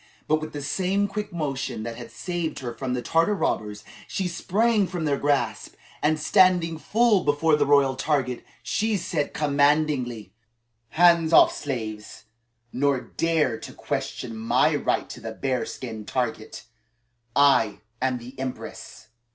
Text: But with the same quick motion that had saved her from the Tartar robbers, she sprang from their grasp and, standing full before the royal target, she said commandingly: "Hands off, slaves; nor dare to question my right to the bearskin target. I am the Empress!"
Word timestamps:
But 0.27 0.41
with 0.41 0.51
the 0.51 0.63
same 0.63 1.07
quick 1.07 1.31
motion 1.31 1.83
that 1.83 1.95
had 1.95 2.09
saved 2.09 2.57
her 2.57 2.73
from 2.73 2.95
the 2.95 3.03
Tartar 3.03 3.35
robbers, 3.35 3.83
she 4.07 4.27
sprang 4.27 4.87
from 4.87 5.05
their 5.05 5.19
grasp 5.19 5.75
and, 6.01 6.19
standing 6.19 6.79
full 6.79 7.23
before 7.23 7.55
the 7.55 7.67
royal 7.67 7.95
target, 7.95 8.43
she 8.63 8.97
said 8.97 9.35
commandingly: 9.35 10.33
"Hands 10.89 11.31
off, 11.31 11.55
slaves; 11.55 12.23
nor 12.73 12.99
dare 12.99 13.59
to 13.59 13.73
question 13.73 14.35
my 14.35 14.73
right 14.75 15.07
to 15.11 15.21
the 15.21 15.33
bearskin 15.33 16.05
target. 16.05 16.63
I 17.35 17.81
am 18.01 18.17
the 18.17 18.33
Empress!" 18.39 19.09